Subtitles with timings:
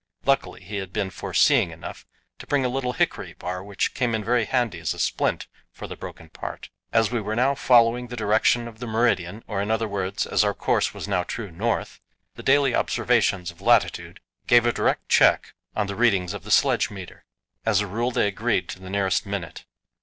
[0.25, 2.07] Luckily he had been foreseeing enough
[2.39, 5.85] to bring a little hickory bar, which came in very handy as a splint for
[5.85, 6.71] the broken part.
[6.91, 10.43] As we were now following the direction of the meridian, or in other words, as
[10.43, 11.99] our course was now true north,
[12.33, 16.89] the daily observations of latitude gave a direct check on the readings of the sledge
[16.89, 17.23] meter.
[17.63, 19.65] As a rule they agreed to the nearest minute.